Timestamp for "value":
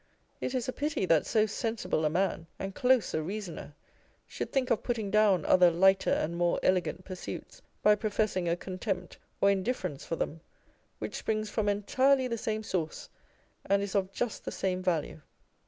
14.81-15.21